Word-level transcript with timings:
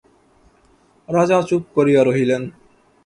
রাজা 1.09 1.37
চুপ 1.41 1.63
করিয়া 1.75 2.01
রহিলেন। 2.03 2.43